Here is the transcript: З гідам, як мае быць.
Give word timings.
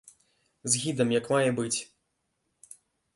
З 0.71 0.79
гідам, 0.85 1.11
як 1.17 1.29
мае 1.33 1.49
быць. 1.59 1.79